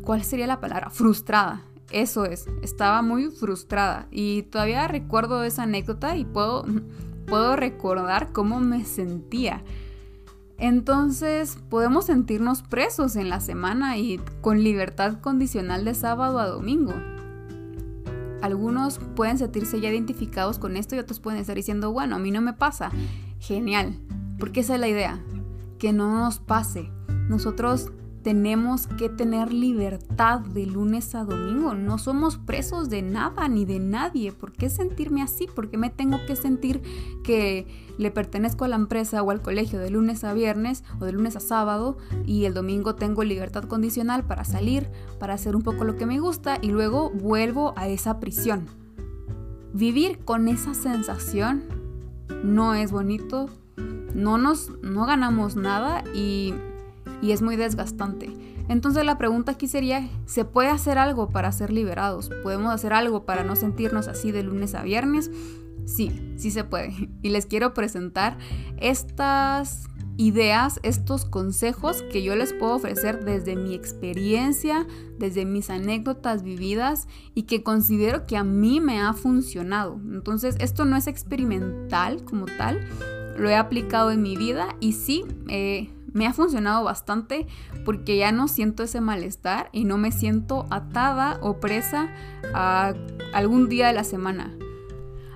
¿Cuál 0.04 0.24
sería 0.24 0.48
la 0.48 0.60
palabra? 0.60 0.90
Frustrada 0.90 1.64
eso 1.92 2.26
es, 2.26 2.48
estaba 2.62 3.02
muy 3.02 3.30
frustrada 3.32 4.08
y 4.12 4.44
todavía 4.44 4.88
recuerdo 4.88 5.44
esa 5.44 5.64
anécdota 5.64 6.18
y 6.18 6.26
puedo, 6.26 6.66
puedo 7.28 7.56
recordar 7.56 8.34
cómo 8.34 8.60
me 8.60 8.86
sentía. 8.86 9.64
Entonces 10.58 11.58
podemos 11.70 12.06
sentirnos 12.06 12.64
presos 12.64 13.16
en 13.16 13.30
la 13.30 13.40
semana 13.40 13.98
y 13.98 14.20
con 14.42 14.64
libertad 14.64 15.22
condicional 15.22 15.86
de 15.86 15.94
sábado 15.94 16.40
a 16.40 16.48
domingo. 16.48 16.94
Algunos 18.42 19.00
pueden 19.16 19.38
sentirse 19.38 19.80
ya 19.80 19.90
identificados 19.90 20.60
con 20.60 20.78
esto 20.78 20.96
y 20.96 21.00
otros 21.00 21.20
pueden 21.20 21.40
estar 21.40 21.56
diciendo, 21.56 21.92
bueno, 21.92 22.16
a 22.16 22.20
mí 22.20 22.32
no 22.32 22.42
me 22.42 22.54
pasa. 22.54 22.92
Genial, 23.40 24.00
porque 24.40 24.62
esa 24.62 24.76
es 24.76 24.80
la 24.80 24.88
idea, 24.88 25.22
que 25.80 25.94
no 25.94 26.12
nos 26.12 26.40
pase. 26.40 26.92
Nosotros 27.30 27.92
tenemos 28.28 28.88
que 28.88 29.08
tener 29.08 29.54
libertad 29.54 30.42
de 30.42 30.66
lunes 30.66 31.16
a 31.16 31.24
domingo. 31.24 31.76
No 31.76 31.98
somos 31.98 32.38
presos 32.38 32.90
de 32.90 33.02
nada 33.02 33.48
ni 33.48 33.64
de 33.64 33.80
nadie. 33.80 34.34
¿Por 34.34 34.52
qué 34.52 34.70
sentirme 34.70 35.22
así? 35.22 35.48
¿Por 35.48 35.70
qué 35.70 35.78
me 35.78 35.90
tengo 35.90 36.20
que 36.28 36.36
sentir 36.36 36.82
que 37.24 37.68
le 37.98 38.12
pertenezco 38.12 38.66
a 38.66 38.68
la 38.68 38.76
empresa 38.76 39.24
o 39.24 39.32
al 39.32 39.42
colegio 39.42 39.80
de 39.80 39.92
lunes 39.92 40.26
a 40.26 40.34
viernes 40.34 40.84
o 41.00 41.06
de 41.06 41.14
lunes 41.14 41.38
a 41.38 41.40
sábado 41.40 42.00
y 42.26 42.44
el 42.44 42.54
domingo 42.54 42.96
tengo 42.96 43.24
libertad 43.24 43.64
condicional 43.64 44.26
para 44.26 44.44
salir, 44.44 44.90
para 45.22 45.36
hacer 45.36 45.56
un 45.56 45.62
poco 45.62 45.86
lo 45.86 45.96
que 45.96 46.06
me 46.06 46.20
gusta 46.20 46.58
y 46.62 46.68
luego 46.68 47.10
vuelvo 47.12 47.74
a 47.78 47.88
esa 47.88 48.20
prisión? 48.20 48.66
Vivir 49.74 50.20
con 50.26 50.50
esa 50.50 50.74
sensación 50.74 51.64
no 52.44 52.74
es 52.74 52.92
bonito, 52.92 53.50
no 54.14 54.38
nos 54.38 54.70
no 54.82 55.06
ganamos 55.06 55.56
nada 55.56 56.04
y 56.14 56.54
y 57.22 57.32
es 57.32 57.42
muy 57.42 57.56
desgastante. 57.56 58.32
Entonces 58.70 59.06
la 59.06 59.18
pregunta 59.18 59.54
aquí 59.54 59.68
sería, 59.68 60.08
¿se 60.26 60.46
puede 60.46 60.70
hacer 60.70 60.98
algo 60.98 61.30
para 61.30 61.52
ser 61.52 61.72
liberados? 61.72 62.30
¿Podemos 62.44 62.74
hacer 62.74 62.94
algo 62.94 63.26
para 63.26 63.44
no 63.44 63.56
sentirnos 63.56 64.08
así 64.08 64.32
de 64.32 64.44
lunes 64.44 64.76
a 64.76 64.84
viernes? 64.84 65.32
Sí, 65.86 66.12
sí 66.38 66.52
se 66.52 66.64
puede. 66.64 66.94
Y 67.22 67.30
les 67.30 67.46
quiero 67.46 67.74
presentar 67.74 68.38
estas 68.78 69.88
ideas, 70.18 70.80
estos 70.84 71.26
consejos 71.26 72.02
que 72.12 72.24
yo 72.24 72.36
les 72.36 72.52
puedo 72.52 72.76
ofrecer 72.76 73.24
desde 73.24 73.56
mi 73.56 73.76
experiencia, 73.76 74.88
desde 75.20 75.46
mis 75.46 75.70
anécdotas 75.70 76.44
vividas 76.44 77.08
y 77.36 77.44
que 77.44 77.64
considero 77.64 78.26
que 78.26 78.36
a 78.36 78.44
mí 78.44 78.82
me 78.82 79.00
ha 79.00 79.14
funcionado. 79.14 80.00
Entonces 80.12 80.56
esto 80.60 80.86
no 80.86 80.98
es 80.98 81.08
experimental 81.08 82.24
como 82.26 82.46
tal, 82.46 82.88
lo 83.38 83.48
he 83.50 83.56
aplicado 83.56 84.12
en 84.12 84.24
mi 84.24 84.36
vida 84.36 84.76
y 84.80 84.94
sí, 84.94 85.24
eh, 85.50 85.90
me 86.14 86.28
ha 86.28 86.34
funcionado 86.34 86.84
bastante 86.84 87.48
porque 87.86 88.18
ya 88.18 88.32
no 88.32 88.48
siento 88.48 88.84
ese 88.84 89.02
malestar 89.02 89.70
y 89.72 89.84
no 89.84 89.98
me 89.98 90.12
siento 90.12 90.66
atada 90.70 91.40
o 91.42 91.60
presa 91.60 92.10
a 92.54 92.94
algún 93.34 93.70
día 93.70 93.88
de 93.88 93.94
la 93.94 94.04
semana. 94.04 94.54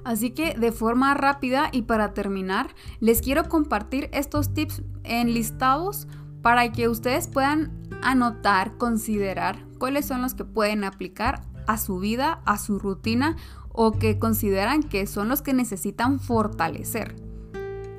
Así 0.03 0.31
que 0.31 0.55
de 0.55 0.71
forma 0.71 1.13
rápida 1.13 1.69
y 1.71 1.83
para 1.83 2.13
terminar, 2.13 2.75
les 2.99 3.21
quiero 3.21 3.47
compartir 3.47 4.09
estos 4.13 4.53
tips 4.53 4.81
enlistados 5.03 6.07
para 6.41 6.71
que 6.71 6.87
ustedes 6.87 7.27
puedan 7.27 7.71
anotar, 8.01 8.77
considerar 8.77 9.63
cuáles 9.77 10.05
son 10.05 10.21
los 10.21 10.33
que 10.33 10.43
pueden 10.43 10.83
aplicar 10.83 11.43
a 11.67 11.77
su 11.77 11.99
vida, 11.99 12.41
a 12.45 12.57
su 12.57 12.79
rutina 12.79 13.35
o 13.69 13.91
que 13.91 14.17
consideran 14.17 14.83
que 14.83 15.05
son 15.07 15.29
los 15.29 15.41
que 15.41 15.53
necesitan 15.53 16.19
fortalecer. 16.19 17.15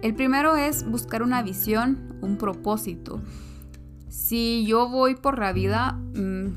El 0.02 0.14
primero 0.14 0.57
es 0.57 0.88
buscar 0.91 1.23
una 1.23 1.43
visión, 1.43 2.12
un 2.23 2.38
propósito. 2.38 3.21
Si 4.09 4.64
yo 4.67 4.88
voy 4.88 5.14
por 5.14 5.38
la 5.38 5.52
vida, 5.52 5.93
mm, 6.14 6.49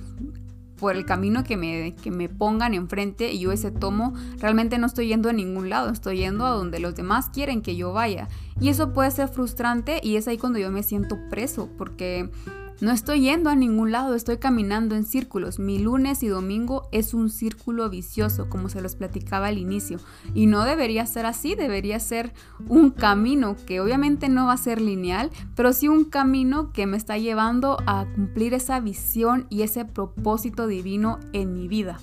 por 0.77 0.95
el 0.95 1.05
camino 1.05 1.43
que 1.43 1.57
me, 1.57 1.95
que 1.95 2.12
me 2.12 2.29
pongan 2.29 2.74
enfrente 2.74 3.31
y 3.31 3.39
yo 3.39 3.51
ese 3.51 3.72
tomo, 3.72 4.13
realmente 4.39 4.77
no 4.77 4.88
estoy 4.88 5.07
yendo 5.07 5.29
a 5.29 5.34
ningún 5.34 5.69
lado, 5.69 5.89
estoy 5.89 6.17
yendo 6.17 6.45
a 6.45 6.51
donde 6.51 6.79
los 6.79 6.95
demás 6.95 7.29
quieren 7.29 7.62
que 7.62 7.75
yo 7.75 7.93
vaya. 7.93 8.27
Y 8.60 8.69
eso 8.69 8.93
puede 8.93 9.12
ser 9.12 9.29
frustrante 9.29 10.00
y 10.03 10.17
es 10.17 10.27
ahí 10.27 10.38
cuando 10.38 10.60
yo 10.60 10.72
me 10.72 10.84
siento 10.84 11.17
preso, 11.29 11.69
porque 11.77 12.29
no 12.82 12.91
estoy 12.91 13.22
yendo 13.22 13.50
a 13.50 13.55
ningún 13.55 13.91
lado, 13.91 14.15
estoy 14.15 14.38
caminando 14.38 14.96
en 14.96 15.05
círculos. 15.05 15.60
Mi 15.60 15.79
lunes 15.79 16.24
y 16.24 16.27
domingo 16.27 16.88
es 16.91 17.13
un 17.13 17.29
círculo 17.29 17.89
vicioso, 17.89 18.50
como 18.50 18.70
se 18.70 18.82
los 18.82 18.96
platicaba 18.96 19.48
al 19.48 19.58
inicio. 19.58 20.00
Y 20.34 20.48
no 20.48 20.65
debería 20.65 21.05
ser 21.05 21.25
así, 21.25 21.55
debería 21.55 22.00
ser 22.00 22.34
un 22.67 22.91
camino 22.91 23.55
que 23.65 23.79
obviamente 23.79 24.27
no 24.27 24.48
va 24.48 24.53
a 24.53 24.58
ser 24.58 24.82
lineal, 24.82 25.32
pero 25.55 25.72
sí 25.72 25.88
un 25.88 26.05
camino 26.05 26.72
que 26.74 26.86
me 26.86 26.98
está 26.98 27.17
llevando 27.17 27.77
a 27.88 28.05
cumplir 28.13 28.53
esa 28.53 28.79
visión 28.79 29.48
y 29.50 29.62
ese 29.62 29.86
propósito 29.86 30.67
divino 30.67 31.20
en 31.34 31.53
mi 31.53 31.67
vida. 31.67 32.00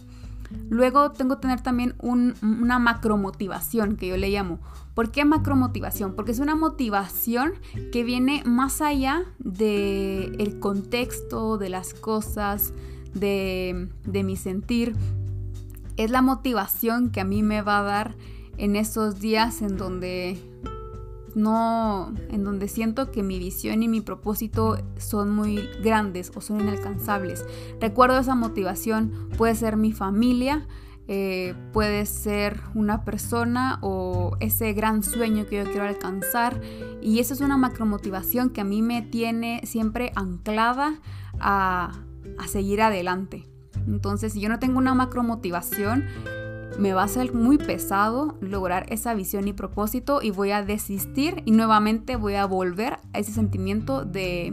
Luego 0.69 1.13
tengo 1.13 1.37
que 1.37 1.43
tener 1.43 1.61
también 1.61 1.95
una 2.01 2.79
macromotivación, 2.79 3.97
que 3.97 4.09
yo 4.09 4.17
le 4.17 4.31
llamo. 4.31 4.61
¿Por 4.95 5.11
qué 5.11 5.25
macromotivación? 5.25 6.15
Porque 6.15 6.33
es 6.33 6.39
una 6.39 6.55
motivación 6.55 7.53
que 7.93 8.05
viene 8.05 8.43
más 8.45 8.81
allá 8.81 9.25
del 9.39 10.37
el 10.39 10.59
contexto, 10.61 11.59
de 11.59 11.69
las 11.69 11.95
cosas, 11.95 12.73
de, 13.15 13.89
de 14.05 14.23
mi 14.25 14.37
sentir. 14.37 14.95
Es 15.97 16.11
la 16.11 16.23
motivación 16.23 17.11
que 17.11 17.21
a 17.21 17.25
mí 17.25 17.43
me 17.43 17.63
va 17.63 17.81
a 17.81 17.83
dar 17.83 18.17
en 18.57 18.77
esos 18.77 19.21
días 19.21 19.63
en 19.63 19.77
donde 19.77 20.39
no, 21.35 22.13
en 22.31 22.45
donde 22.45 22.69
siento 22.69 23.11
que 23.11 23.23
mi 23.23 23.39
visión 23.39 23.83
y 23.83 23.89
mi 23.89 24.01
propósito 24.01 24.79
son 24.99 25.31
muy 25.31 25.69
grandes 25.83 26.33
o 26.35 26.41
son 26.41 26.61
inalcanzables. 26.61 27.45
Recuerdo 27.81 28.19
esa 28.19 28.35
motivación, 28.35 29.29
puede 29.37 29.55
ser 29.55 29.77
mi 29.77 29.93
familia, 29.93 30.67
eh, 31.09 31.55
puede 31.73 32.07
ser 32.07 32.61
una 32.75 33.05
persona 33.05 33.79
o 33.83 34.37
ese 34.41 34.73
gran 34.73 35.03
sueño 35.03 35.47
que 35.47 35.65
yo 35.65 35.71
quiero 35.71 35.87
alcanzar. 35.87 36.61
Y 37.01 37.19
eso 37.19 37.35
es 37.35 37.41
una 37.41 37.57
macromotivación 37.57 38.51
que 38.51 38.61
a 38.61 38.65
mí 38.65 38.83
me 38.83 39.03
tiene 39.03 39.61
siempre 39.65 40.13
anclada 40.15 41.01
a, 41.41 41.93
a 42.39 42.47
seguir 42.47 42.83
adelante. 42.83 43.49
Entonces, 43.87 44.35
si 44.35 44.41
yo 44.41 44.49
no 44.49 44.59
tengo 44.59 44.79
una 44.79 44.95
macromotivación, 44.95 46.05
me 46.79 46.95
va 46.95 47.03
a 47.03 47.09
ser 47.09 47.35
muy 47.35 47.59
pesado 47.59 48.37
lograr 48.41 48.87
esa 48.89 49.15
visión 49.15 49.49
y 49.49 49.53
propósito 49.53 50.23
y 50.23 50.31
voy 50.31 50.51
a 50.51 50.63
desistir 50.63 51.43
y 51.45 51.53
nuevamente 51.53 52.17
voy 52.17 52.35
a 52.35 52.47
volver 52.47 52.99
a 53.13 53.19
ese 53.19 53.33
sentimiento 53.33 54.05
de, 54.05 54.53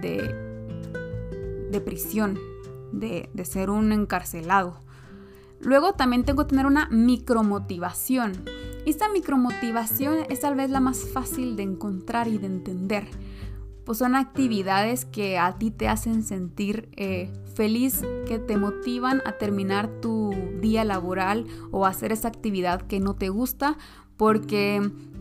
de, 0.00 1.80
prisión, 1.80 2.38
de, 2.92 3.28
de 3.32 3.44
ser 3.44 3.70
un 3.70 3.92
encarcelado. 3.92 4.80
Luego 5.60 5.92
también 5.94 6.24
tengo 6.24 6.42
que 6.42 6.50
tener 6.50 6.66
una 6.66 6.88
micromotivación. 6.90 8.32
Esta 8.84 9.08
micromotivación 9.08 10.26
es 10.28 10.40
tal 10.40 10.56
vez 10.56 10.70
la 10.70 10.80
más 10.80 11.04
fácil 11.04 11.54
de 11.56 11.62
encontrar 11.62 12.26
y 12.26 12.38
de 12.38 12.46
entender 12.46 13.06
pues 13.84 13.98
son 13.98 14.14
actividades 14.14 15.04
que 15.04 15.38
a 15.38 15.58
ti 15.58 15.70
te 15.70 15.88
hacen 15.88 16.22
sentir 16.22 16.88
eh, 16.96 17.32
feliz, 17.54 18.02
que 18.26 18.38
te 18.38 18.56
motivan 18.56 19.22
a 19.26 19.32
terminar 19.32 19.88
tu 20.00 20.30
día 20.60 20.84
laboral 20.84 21.46
o 21.70 21.86
hacer 21.86 22.12
esa 22.12 22.28
actividad 22.28 22.82
que 22.82 23.00
no 23.00 23.14
te 23.14 23.28
gusta 23.28 23.76
porque 24.16 24.80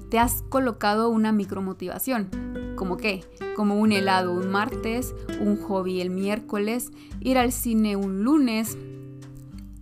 te 0.09 0.19
has 0.19 0.43
colocado 0.43 1.09
una 1.09 1.31
micromotivación. 1.31 2.29
¿Como 2.75 2.97
qué? 2.97 3.23
Como 3.55 3.79
un 3.79 3.91
helado 3.91 4.33
un 4.33 4.49
martes, 4.49 5.15
un 5.39 5.57
hobby 5.57 6.01
el 6.01 6.09
miércoles, 6.09 6.91
ir 7.19 7.37
al 7.37 7.51
cine 7.51 7.95
un 7.95 8.23
lunes. 8.23 8.77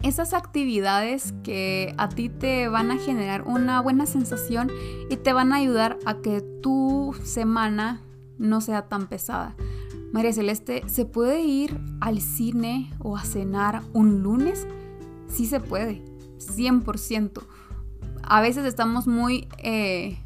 Esas 0.02 0.34
actividades 0.34 1.34
que 1.44 1.94
a 1.98 2.08
ti 2.08 2.30
te 2.30 2.70
van 2.70 2.92
a 2.92 2.98
generar 2.98 3.42
una 3.44 3.82
buena 3.82 4.06
sensación 4.06 4.72
y 5.10 5.18
te 5.18 5.34
van 5.34 5.52
a 5.52 5.58
ayudar 5.58 5.98
a 6.06 6.16
que 6.22 6.42
tu 6.62 7.14
semana 7.24 8.02
no 8.40 8.62
sea 8.62 8.88
tan 8.88 9.08
pesada. 9.08 9.56
María 10.12 10.34
Celeste, 10.34 10.84
¿se 10.88 11.06
puede 11.06 11.42
ir 11.42 11.80
al 12.02 12.20
cine 12.20 12.92
o 13.00 13.16
a 13.16 13.24
cenar 13.24 13.84
un 13.94 14.24
lunes? 14.24 14.66
Sí 15.28 15.46
se 15.46 15.60
puede, 15.60 16.04
100%. 16.40 17.44
A 18.24 18.42
veces 18.42 18.66
estamos 18.66 19.06
muy 19.06 19.48
eh, 19.60 20.18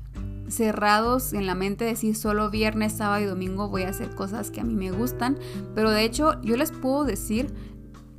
cerrados 0.47 1.33
en 1.33 1.45
la 1.45 1.55
mente 1.55 1.83
de 1.83 1.91
decir 1.91 2.15
solo 2.15 2.49
viernes, 2.49 2.93
sábado 2.93 3.21
y 3.21 3.25
domingo 3.25 3.69
voy 3.69 3.83
a 3.83 3.89
hacer 3.89 4.15
cosas 4.15 4.51
que 4.51 4.61
a 4.61 4.63
mí 4.63 4.73
me 4.73 4.91
gustan, 4.91 5.37
pero 5.75 5.91
de 5.91 6.03
hecho 6.03 6.41
yo 6.41 6.55
les 6.55 6.71
puedo 6.71 7.03
decir 7.03 7.53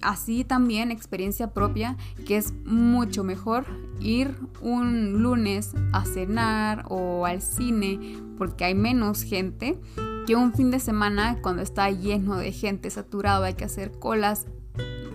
así 0.05 0.45
también 0.45 0.91
experiencia 0.91 1.53
propia 1.53 1.97
que 2.27 2.37
es 2.37 2.53
mucho 2.65 3.25
mejor 3.25 3.65
ir 4.01 4.37
un 4.61 5.23
lunes 5.23 5.73
a 5.93 6.05
cenar 6.05 6.85
o 6.89 7.27
al 7.27 7.43
cine 7.43 8.19
porque 8.39 8.65
hay 8.65 8.75
menos 8.75 9.23
gente 9.23 9.81
que 10.27 10.37
un 10.37 10.53
fin 10.53 10.71
de 10.71 10.79
semana 10.79 11.39
cuando 11.43 11.63
está 11.63 11.91
lleno 11.91 12.37
de 12.37 12.53
gente 12.53 12.91
saturado 12.91 13.45
hay 13.45 13.55
que 13.55 13.65
hacer 13.65 13.93
colas. 13.99 14.47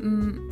Mm, 0.03 0.49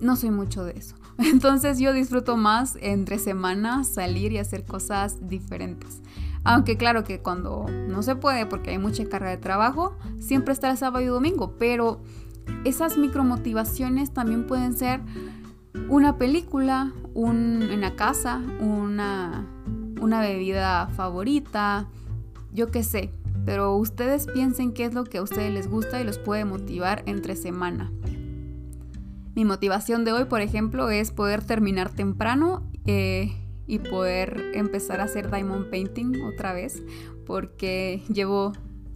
no 0.00 0.16
soy 0.16 0.30
mucho 0.30 0.64
de 0.64 0.72
eso. 0.76 0.96
Entonces 1.18 1.78
yo 1.78 1.92
disfruto 1.92 2.36
más 2.36 2.76
entre 2.80 3.18
semanas 3.18 3.88
salir 3.88 4.32
y 4.32 4.38
hacer 4.38 4.64
cosas 4.64 5.28
diferentes. 5.28 6.00
Aunque 6.42 6.76
claro 6.76 7.04
que 7.04 7.20
cuando 7.20 7.66
no 7.88 8.02
se 8.02 8.16
puede 8.16 8.44
porque 8.44 8.70
hay 8.70 8.78
mucha 8.78 9.08
carga 9.08 9.30
de 9.30 9.38
trabajo 9.38 9.96
siempre 10.18 10.52
está 10.52 10.70
el 10.70 10.76
sábado 10.76 11.02
y 11.02 11.08
domingo 11.08 11.54
pero 11.58 12.02
esas 12.64 12.96
micromotivaciones 12.96 14.12
también 14.12 14.46
pueden 14.46 14.74
ser 14.76 15.00
una 15.88 16.18
película, 16.18 16.92
un, 17.14 17.62
en 17.62 17.80
la 17.80 17.96
casa, 17.96 18.42
una, 18.60 19.46
una 20.00 20.20
bebida 20.20 20.88
favorita, 20.88 21.88
yo 22.52 22.70
qué 22.70 22.82
sé, 22.82 23.10
pero 23.44 23.76
ustedes 23.76 24.26
piensen 24.26 24.72
qué 24.72 24.84
es 24.86 24.94
lo 24.94 25.04
que 25.04 25.18
a 25.18 25.22
ustedes 25.22 25.52
les 25.52 25.68
gusta 25.68 26.00
y 26.00 26.04
los 26.04 26.18
puede 26.18 26.44
motivar 26.44 27.02
entre 27.06 27.36
semana. 27.36 27.92
Mi 29.34 29.44
motivación 29.44 30.04
de 30.04 30.12
hoy, 30.12 30.26
por 30.26 30.40
ejemplo, 30.40 30.90
es 30.90 31.10
poder 31.10 31.44
terminar 31.44 31.90
temprano 31.90 32.62
eh, 32.86 33.32
y 33.66 33.80
poder 33.80 34.52
empezar 34.54 35.00
a 35.00 35.04
hacer 35.04 35.30
diamond 35.30 35.68
painting 35.70 36.22
otra 36.22 36.52
vez, 36.52 36.82
porque 37.26 38.02
llevo 38.08 38.52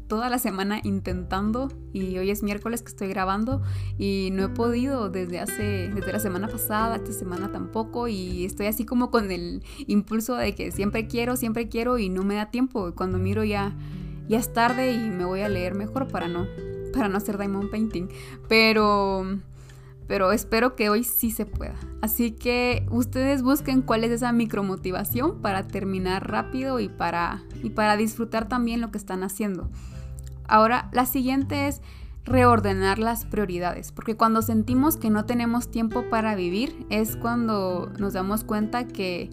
toda 0.09 0.29
la 0.31 0.39
semana 0.39 0.81
intentando 0.83 1.71
y 1.93 2.19
hoy 2.19 2.31
es 2.31 2.43
miércoles 2.43 2.83
que 2.83 2.89
estoy 2.89 3.09
grabando 3.09 3.63
y 3.99 4.31
no 4.33 4.45
he 4.45 4.49
podido 4.49 5.11
desde 5.11 5.39
hace 5.39 5.91
desde 5.95 6.13
la 6.13 6.19
semana 6.19 6.49
pasada, 6.49 6.97
esta 6.97 7.13
semana 7.13 7.53
tampoco 7.53 8.09
y 8.09 8.45
estoy 8.45 8.67
así 8.67 8.85
como 8.85 9.11
con 9.11 9.31
el 9.31 9.63
impulso 9.87 10.35
de 10.35 10.55
que 10.55 10.73
siempre 10.73 11.07
quiero, 11.07 11.37
siempre 11.37 11.69
quiero 11.69 11.99
y 11.99 12.09
no 12.09 12.25
me 12.25 12.35
da 12.35 12.51
tiempo. 12.51 12.93
Cuando 12.95 13.19
miro 13.19 13.45
ya 13.45 13.77
ya 14.29 14.39
es 14.39 14.53
tarde 14.53 14.93
y 14.93 15.11
me 15.11 15.25
voy 15.25 15.41
a 15.41 15.49
leer 15.49 15.75
mejor 15.75 16.09
para 16.09 16.27
no 16.27 16.47
para 16.93 17.09
no 17.09 17.19
hacer 17.19 17.39
diamond 17.39 17.71
painting, 17.71 18.09
pero 18.49 19.25
pero 20.09 20.33
espero 20.33 20.75
que 20.75 20.89
hoy 20.89 21.05
sí 21.05 21.31
se 21.31 21.45
pueda. 21.45 21.77
Así 22.01 22.33
que 22.33 22.87
ustedes 22.91 23.43
busquen 23.43 23.83
cuál 23.83 24.05
es 24.05 24.11
esa 24.11 24.33
micromotivación 24.33 25.43
para 25.43 25.69
terminar 25.69 26.29
rápido 26.29 26.81
y 26.81 26.89
para, 26.89 27.45
y 27.63 27.71
para 27.71 27.97
disfrutar 27.99 28.49
también 28.49 28.81
lo 28.81 28.91
que 28.91 28.97
están 28.97 29.23
haciendo. 29.23 29.71
Ahora, 30.49 30.89
la 30.93 31.07
siguiente 31.07 31.69
es 31.69 31.81
reordenar 32.25 32.99
las 32.99 33.25
prioridades, 33.25 33.93
porque 33.93 34.17
cuando 34.17 34.43
sentimos 34.43 34.97
que 34.97 35.11
no 35.11 35.25
tenemos 35.25 35.71
tiempo 35.71 36.05
para 36.11 36.35
vivir 36.35 36.87
es 36.91 37.17
cuando 37.17 37.91
nos 37.99 38.13
damos 38.13 38.45
cuenta 38.45 38.87
que 38.87 39.31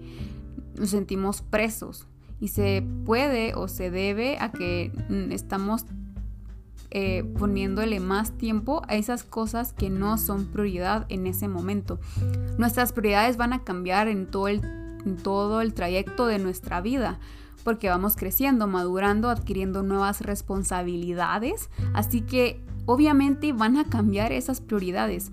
nos 0.77 0.89
sentimos 0.89 1.41
presos 1.41 2.07
y 2.39 2.49
se 2.49 2.85
puede 3.05 3.53
o 3.55 3.67
se 3.67 3.91
debe 3.91 4.37
a 4.39 4.51
que 4.51 4.91
mm, 5.09 5.31
estamos 5.31 5.85
eh, 6.91 7.23
poniéndole 7.37 7.99
más 7.99 8.37
tiempo 8.37 8.81
a 8.87 8.95
esas 8.95 9.23
cosas 9.23 9.73
que 9.73 9.89
no 9.89 10.17
son 10.17 10.45
prioridad 10.45 11.05
en 11.09 11.27
ese 11.27 11.47
momento. 11.47 11.99
Nuestras 12.57 12.93
prioridades 12.93 13.35
van 13.35 13.53
a 13.53 13.63
cambiar 13.63 14.07
en 14.07 14.27
todo 14.27 14.47
el, 14.47 14.61
en 15.05 15.17
todo 15.17 15.61
el 15.61 15.73
trayecto 15.73 16.27
de 16.27 16.39
nuestra 16.39 16.79
vida 16.81 17.19
porque 17.63 17.89
vamos 17.89 18.15
creciendo, 18.15 18.67
madurando, 18.67 19.29
adquiriendo 19.29 19.83
nuevas 19.83 20.21
responsabilidades, 20.21 21.69
así 21.93 22.21
que 22.21 22.61
obviamente 22.85 23.53
van 23.53 23.77
a 23.77 23.85
cambiar 23.85 24.31
esas 24.31 24.61
prioridades. 24.61 25.31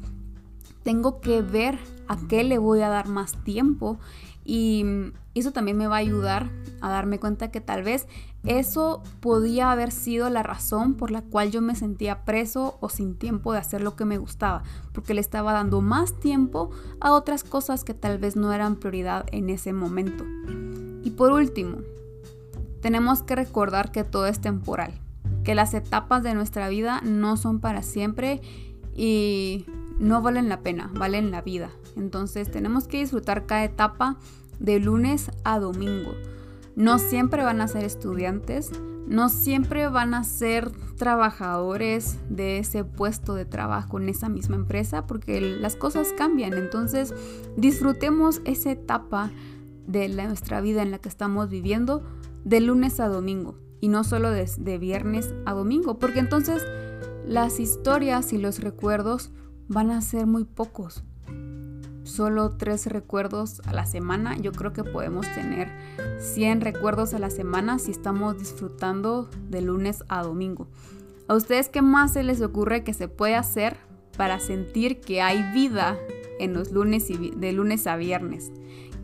Tengo 0.82 1.20
que 1.20 1.42
ver 1.42 1.78
a 2.08 2.16
qué 2.28 2.44
le 2.44 2.58
voy 2.58 2.80
a 2.80 2.88
dar 2.88 3.08
más 3.08 3.42
tiempo 3.44 3.98
y 4.44 4.84
eso 5.34 5.52
también 5.52 5.76
me 5.76 5.86
va 5.86 5.96
a 5.96 6.00
ayudar 6.00 6.50
a 6.80 6.90
darme 6.90 7.20
cuenta 7.20 7.50
que 7.50 7.60
tal 7.60 7.82
vez 7.82 8.08
eso 8.44 9.02
podía 9.20 9.70
haber 9.70 9.92
sido 9.92 10.28
la 10.28 10.42
razón 10.42 10.94
por 10.94 11.12
la 11.12 11.22
cual 11.22 11.52
yo 11.52 11.62
me 11.62 11.76
sentía 11.76 12.24
preso 12.24 12.76
o 12.80 12.88
sin 12.88 13.16
tiempo 13.16 13.52
de 13.52 13.60
hacer 13.60 13.82
lo 13.82 13.94
que 13.94 14.04
me 14.04 14.18
gustaba, 14.18 14.64
porque 14.92 15.14
le 15.14 15.20
estaba 15.20 15.52
dando 15.52 15.80
más 15.80 16.18
tiempo 16.18 16.70
a 17.00 17.12
otras 17.12 17.44
cosas 17.44 17.84
que 17.84 17.94
tal 17.94 18.18
vez 18.18 18.34
no 18.34 18.52
eran 18.52 18.76
prioridad 18.76 19.26
en 19.30 19.48
ese 19.48 19.72
momento. 19.72 20.24
Y 21.04 21.10
por 21.10 21.30
último, 21.30 21.78
tenemos 22.82 23.22
que 23.22 23.36
recordar 23.36 23.92
que 23.92 24.04
todo 24.04 24.26
es 24.26 24.40
temporal, 24.40 24.92
que 25.44 25.54
las 25.54 25.72
etapas 25.72 26.22
de 26.22 26.34
nuestra 26.34 26.68
vida 26.68 27.00
no 27.02 27.36
son 27.36 27.60
para 27.60 27.82
siempre 27.82 28.42
y 28.94 29.64
no 29.98 30.20
valen 30.20 30.48
la 30.48 30.60
pena, 30.60 30.90
valen 30.92 31.30
la 31.30 31.42
vida. 31.42 31.70
Entonces 31.96 32.50
tenemos 32.50 32.88
que 32.88 32.98
disfrutar 32.98 33.46
cada 33.46 33.64
etapa 33.64 34.18
de 34.58 34.80
lunes 34.80 35.30
a 35.44 35.60
domingo. 35.60 36.12
No 36.74 36.98
siempre 36.98 37.44
van 37.44 37.60
a 37.60 37.68
ser 37.68 37.84
estudiantes, 37.84 38.70
no 39.06 39.28
siempre 39.28 39.88
van 39.88 40.14
a 40.14 40.24
ser 40.24 40.70
trabajadores 40.96 42.18
de 42.30 42.58
ese 42.58 42.82
puesto 42.82 43.34
de 43.34 43.44
trabajo 43.44 44.00
en 44.00 44.08
esa 44.08 44.28
misma 44.28 44.56
empresa 44.56 45.06
porque 45.06 45.40
las 45.40 45.76
cosas 45.76 46.12
cambian. 46.16 46.54
Entonces 46.54 47.14
disfrutemos 47.56 48.40
esa 48.44 48.72
etapa 48.72 49.30
de 49.86 50.08
nuestra 50.08 50.60
vida 50.60 50.82
en 50.82 50.90
la 50.90 50.98
que 50.98 51.08
estamos 51.08 51.48
viviendo 51.48 52.02
de 52.44 52.60
lunes 52.60 53.00
a 53.00 53.08
domingo 53.08 53.58
y 53.80 53.88
no 53.88 54.04
solo 54.04 54.30
de, 54.30 54.78
viernes 54.78 55.34
a 55.44 55.54
domingo, 55.54 55.98
porque 55.98 56.20
entonces 56.20 56.64
las 57.26 57.58
historias 57.58 58.32
y 58.32 58.38
los 58.38 58.60
recuerdos 58.60 59.32
van 59.68 59.90
a 59.90 60.00
ser 60.00 60.26
muy 60.26 60.44
pocos. 60.44 61.02
Solo 62.04 62.56
tres 62.56 62.86
recuerdos 62.86 63.60
a 63.64 63.72
la 63.72 63.86
semana. 63.86 64.36
Yo 64.36 64.52
creo 64.52 64.72
que 64.72 64.84
podemos 64.84 65.26
tener 65.34 65.68
100 66.20 66.60
recuerdos 66.60 67.14
a 67.14 67.18
la 67.18 67.30
semana 67.30 67.78
si 67.78 67.90
estamos 67.90 68.38
disfrutando 68.38 69.28
de 69.48 69.62
lunes 69.62 70.04
a 70.08 70.22
domingo. 70.22 70.68
¿A 71.28 71.34
ustedes 71.34 71.68
qué 71.68 71.80
más 71.80 72.12
se 72.12 72.22
les 72.22 72.40
ocurre 72.42 72.84
que 72.84 72.92
se 72.92 73.08
puede 73.08 73.36
hacer 73.36 73.76
para 74.16 74.40
sentir 74.40 75.00
que 75.00 75.22
hay 75.22 75.42
vida 75.52 75.96
en 76.38 76.54
los 76.54 76.72
lunes 76.72 77.08
y 77.08 77.30
de 77.30 77.52
lunes 77.52 77.86
a 77.86 77.96
viernes? 77.96 78.52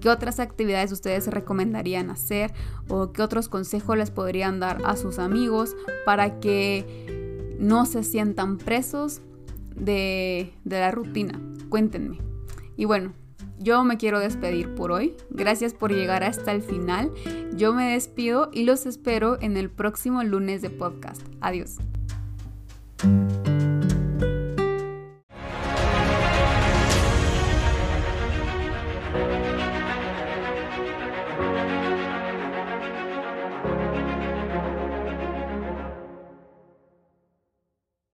Qué 0.01 0.09
otras 0.11 0.41
actividades 0.41 0.93
ustedes 0.93 1.27
recomendarían 1.29 2.11
hacer 2.11 2.53
o 2.89 3.13
qué 3.13 3.23
otros 3.23 3.49
consejos 3.49 3.97
les 3.97 4.11
podrían 4.11 4.61
dar 4.61 4.79
a 4.85 4.97
sus 4.97 5.19
amigos 5.19 5.77
para 6.05 6.41
que 6.41 7.57
no 7.59 7.87
se 7.87 8.05
sientan 8.05 8.59
presos 8.59 9.21
de, 9.75 10.53
de 10.65 10.81
la 10.81 10.91
rutina. 10.91 11.41
Cuéntenme. 11.69 12.19
Y 12.77 12.85
bueno, 12.85 13.13
yo 13.59 13.83
me 13.85 13.97
quiero 13.97 14.21
despedir 14.21 14.75
por 14.75 14.93
hoy. 14.93 15.17
Gracias 15.31 15.75
por 15.75 15.93
llegar 15.93 16.23
hasta 16.23 16.53
el 16.53 16.63
final. 16.63 17.13
Yo 17.55 17.75
me 17.75 17.93
despido 17.93 18.51
y 18.53 18.65
los 18.65 18.87
espero 18.87 19.39
en 19.41 19.57
el 19.57 19.71
próximo 19.71 20.23
lunes 20.23 20.63
de 20.63 20.71
podcast. 20.71 21.23
Adiós. 21.41 21.79